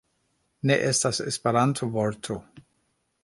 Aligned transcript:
Ne 0.69 0.77
estas 0.91 1.19
Esperanto-vorto 1.33 2.39